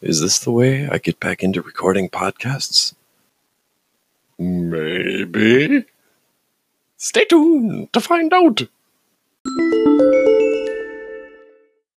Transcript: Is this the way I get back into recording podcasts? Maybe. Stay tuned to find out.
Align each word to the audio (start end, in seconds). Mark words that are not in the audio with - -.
Is 0.00 0.20
this 0.20 0.38
the 0.38 0.52
way 0.52 0.88
I 0.88 0.98
get 0.98 1.18
back 1.18 1.42
into 1.42 1.60
recording 1.60 2.08
podcasts? 2.08 2.94
Maybe. 4.38 5.84
Stay 6.96 7.24
tuned 7.24 7.92
to 7.92 8.00
find 8.00 8.32
out. 8.32 8.62